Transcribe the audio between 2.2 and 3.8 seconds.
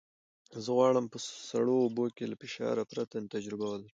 له فشار پرته تجربه